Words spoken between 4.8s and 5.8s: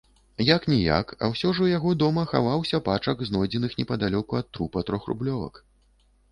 трохрублёвак.